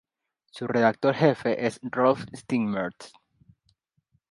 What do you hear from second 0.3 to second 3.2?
Su redactor jefe es Ralf Steinmetz.